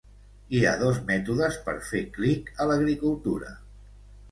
[0.53, 3.55] Hi ha dos mètodes per fer clic a l'agricultura.